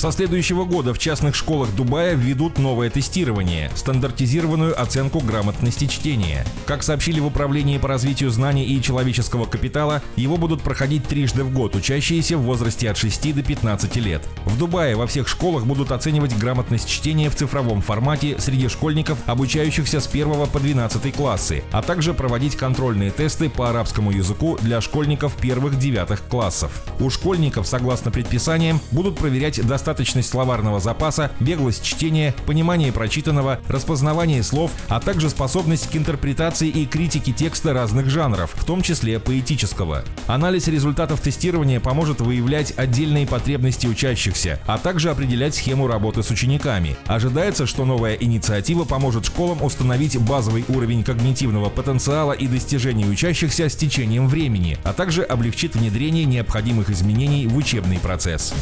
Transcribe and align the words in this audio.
Со 0.00 0.12
следующего 0.12 0.64
года 0.64 0.94
в 0.94 0.98
частных 0.98 1.34
школах 1.34 1.74
Дубая 1.76 2.14
введут 2.14 2.56
новое 2.56 2.88
тестирование– 2.88 3.70
стандартизированную 3.74 4.80
оценку 4.80 5.20
грамотности 5.20 5.86
чтения. 5.86 6.46
Как 6.64 6.82
сообщили 6.82 7.20
в 7.20 7.26
Управлении 7.26 7.76
по 7.76 7.86
развитию 7.86 8.30
знаний 8.30 8.64
и 8.64 8.80
человеческого 8.80 9.44
капитала, 9.44 10.02
его 10.16 10.38
будут 10.38 10.62
проходить 10.62 11.06
трижды 11.06 11.44
в 11.44 11.52
год 11.52 11.76
учащиеся 11.76 12.38
в 12.38 12.44
возрасте 12.44 12.90
от 12.90 12.96
6 12.96 13.34
до 13.34 13.42
15 13.42 13.96
лет. 13.96 14.22
В 14.46 14.56
Дубае 14.56 14.96
во 14.96 15.06
всех 15.06 15.28
школах 15.28 15.66
будут 15.66 15.92
оценивать 15.92 16.34
грамотность 16.34 16.88
чтения 16.88 17.28
в 17.28 17.36
цифровом 17.36 17.82
формате 17.82 18.36
среди 18.38 18.68
школьников, 18.68 19.18
обучающихся 19.26 20.00
с 20.00 20.06
1 20.06 20.46
по 20.46 20.60
12 20.60 21.14
классы, 21.14 21.62
а 21.72 21.82
также 21.82 22.14
проводить 22.14 22.56
контрольные 22.56 23.10
тесты 23.10 23.50
по 23.50 23.68
арабскому 23.68 24.12
языку 24.12 24.56
для 24.62 24.80
школьников 24.80 25.36
первых-девятых 25.36 26.26
классов. 26.26 26.86
У 27.00 27.10
школьников, 27.10 27.66
согласно 27.66 28.10
предписаниям, 28.10 28.80
будут 28.92 29.18
проверять 29.18 29.60
достаточно 29.66 29.89
достаточность 29.90 30.30
словарного 30.30 30.78
запаса, 30.78 31.32
беглость 31.40 31.82
чтения, 31.82 32.32
понимание 32.46 32.92
прочитанного, 32.92 33.58
распознавание 33.66 34.44
слов, 34.44 34.70
а 34.86 35.00
также 35.00 35.28
способность 35.28 35.90
к 35.90 35.96
интерпретации 35.96 36.68
и 36.68 36.86
критике 36.86 37.32
текста 37.32 37.72
разных 37.72 38.08
жанров, 38.08 38.52
в 38.54 38.64
том 38.64 38.82
числе 38.82 39.18
поэтического. 39.18 40.04
Анализ 40.28 40.68
результатов 40.68 41.20
тестирования 41.20 41.80
поможет 41.80 42.20
выявлять 42.20 42.72
отдельные 42.76 43.26
потребности 43.26 43.88
учащихся, 43.88 44.60
а 44.64 44.78
также 44.78 45.10
определять 45.10 45.56
схему 45.56 45.88
работы 45.88 46.22
с 46.22 46.30
учениками. 46.30 46.96
Ожидается, 47.06 47.66
что 47.66 47.84
новая 47.84 48.14
инициатива 48.14 48.84
поможет 48.84 49.26
школам 49.26 49.60
установить 49.64 50.16
базовый 50.20 50.64
уровень 50.68 51.02
когнитивного 51.02 51.68
потенциала 51.68 52.30
и 52.30 52.46
достижений 52.46 53.06
учащихся 53.06 53.68
с 53.68 53.74
течением 53.74 54.28
времени, 54.28 54.78
а 54.84 54.92
также 54.92 55.24
облегчит 55.24 55.74
внедрение 55.74 56.26
необходимых 56.26 56.90
изменений 56.90 57.48
в 57.48 57.56
учебный 57.56 57.98
процесс. 57.98 58.54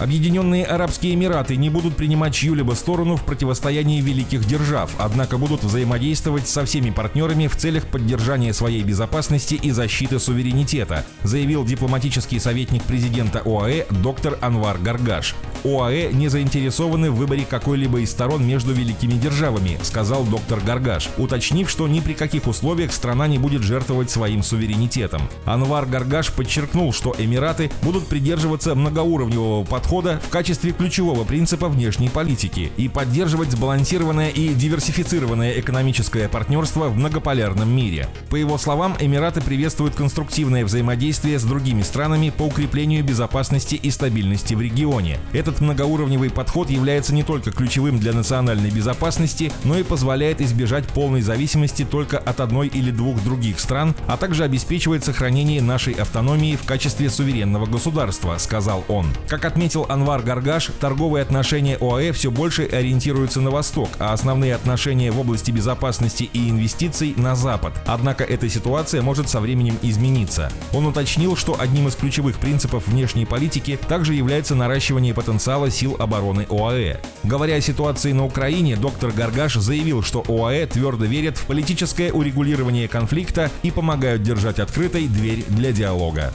Объединенные 0.00 0.31
Объединенные 0.32 0.64
Арабские 0.64 1.12
Эмираты 1.12 1.56
не 1.56 1.68
будут 1.68 1.94
принимать 1.94 2.32
чью-либо 2.32 2.72
сторону 2.72 3.16
в 3.16 3.22
противостоянии 3.22 4.00
великих 4.00 4.46
держав, 4.46 4.90
однако 4.96 5.36
будут 5.36 5.62
взаимодействовать 5.62 6.48
со 6.48 6.64
всеми 6.64 6.88
партнерами 6.88 7.48
в 7.48 7.56
целях 7.56 7.84
поддержания 7.86 8.54
своей 8.54 8.82
безопасности 8.82 9.56
и 9.56 9.70
защиты 9.72 10.18
суверенитета, 10.18 11.04
заявил 11.22 11.66
дипломатический 11.66 12.38
советник 12.38 12.82
президента 12.84 13.42
ОАЭ 13.44 13.84
доктор 13.90 14.38
Анвар 14.40 14.78
Гаргаш. 14.78 15.34
ОАЭ 15.64 16.12
не 16.12 16.28
заинтересованы 16.28 17.10
в 17.10 17.16
выборе 17.16 17.44
какой-либо 17.44 18.00
из 18.00 18.10
сторон 18.10 18.46
между 18.46 18.72
великими 18.72 19.12
державами, 19.12 19.78
сказал 19.82 20.24
доктор 20.24 20.60
Гаргаш, 20.60 21.10
уточнив, 21.18 21.68
что 21.68 21.86
ни 21.86 22.00
при 22.00 22.14
каких 22.14 22.46
условиях 22.46 22.94
страна 22.94 23.28
не 23.28 23.36
будет 23.36 23.62
жертвовать 23.62 24.10
своим 24.10 24.42
суверенитетом. 24.42 25.28
Анвар 25.44 25.84
Гаргаш 25.84 26.32
подчеркнул, 26.32 26.94
что 26.94 27.14
Эмираты 27.18 27.70
будут 27.82 28.06
придерживаться 28.06 28.74
многоуровневого 28.74 29.64
подхода 29.64 30.21
в 30.22 30.28
качестве 30.28 30.72
ключевого 30.72 31.24
принципа 31.24 31.68
внешней 31.68 32.08
политики 32.08 32.72
и 32.76 32.88
поддерживать 32.88 33.50
сбалансированное 33.50 34.30
и 34.30 34.54
диверсифицированное 34.54 35.58
экономическое 35.60 36.28
партнерство 36.28 36.88
в 36.88 36.96
многополярном 36.96 37.68
мире. 37.68 38.08
По 38.30 38.36
его 38.36 38.58
словам, 38.58 38.96
Эмираты 39.00 39.40
приветствуют 39.40 39.94
конструктивное 39.94 40.64
взаимодействие 40.64 41.38
с 41.38 41.44
другими 41.44 41.82
странами 41.82 42.30
по 42.30 42.44
укреплению 42.44 43.04
безопасности 43.04 43.74
и 43.74 43.90
стабильности 43.90 44.54
в 44.54 44.60
регионе. 44.60 45.18
Этот 45.32 45.60
многоуровневый 45.60 46.30
подход 46.30 46.70
является 46.70 47.14
не 47.14 47.22
только 47.22 47.50
ключевым 47.50 47.98
для 47.98 48.12
национальной 48.12 48.70
безопасности, 48.70 49.52
но 49.64 49.78
и 49.78 49.82
позволяет 49.82 50.40
избежать 50.40 50.86
полной 50.86 51.22
зависимости 51.22 51.84
только 51.84 52.18
от 52.18 52.40
одной 52.40 52.68
или 52.68 52.90
двух 52.90 53.22
других 53.22 53.58
стран, 53.58 53.94
а 54.06 54.16
также 54.16 54.44
обеспечивает 54.44 55.04
сохранение 55.04 55.62
нашей 55.62 55.94
автономии 55.94 56.56
в 56.56 56.64
качестве 56.64 57.10
суверенного 57.10 57.66
государства, 57.66 58.36
сказал 58.38 58.84
он. 58.88 59.06
Как 59.28 59.44
отметил 59.44 59.86
Анвар 59.88 60.11
Анвар 60.12 60.26
Гаргаш, 60.26 60.70
торговые 60.78 61.22
отношения 61.22 61.78
ОАЭ 61.80 62.12
все 62.12 62.30
больше 62.30 62.66
ориентируются 62.66 63.40
на 63.40 63.50
восток, 63.50 63.88
а 63.98 64.12
основные 64.12 64.54
отношения 64.54 65.10
в 65.10 65.18
области 65.18 65.50
безопасности 65.50 66.28
и 66.34 66.50
инвестиций 66.50 67.14
на 67.16 67.34
запад. 67.34 67.72
Однако 67.86 68.22
эта 68.22 68.46
ситуация 68.50 69.00
может 69.00 69.30
со 69.30 69.40
временем 69.40 69.78
измениться. 69.80 70.52
Он 70.74 70.84
уточнил, 70.84 71.34
что 71.34 71.58
одним 71.58 71.88
из 71.88 71.94
ключевых 71.94 72.36
принципов 72.36 72.88
внешней 72.88 73.24
политики 73.24 73.78
также 73.88 74.12
является 74.12 74.54
наращивание 74.54 75.14
потенциала 75.14 75.70
сил 75.70 75.96
обороны 75.98 76.46
ОАЭ. 76.50 76.98
Говоря 77.22 77.54
о 77.54 77.60
ситуации 77.62 78.12
на 78.12 78.26
Украине, 78.26 78.76
доктор 78.76 79.12
Гаргаш 79.12 79.54
заявил, 79.54 80.02
что 80.02 80.22
ОАЭ 80.28 80.66
твердо 80.66 81.06
верят 81.06 81.38
в 81.38 81.46
политическое 81.46 82.12
урегулирование 82.12 82.86
конфликта 82.86 83.50
и 83.62 83.70
помогают 83.70 84.22
держать 84.22 84.58
открытой 84.58 85.08
дверь 85.08 85.42
для 85.48 85.72
диалога. 85.72 86.34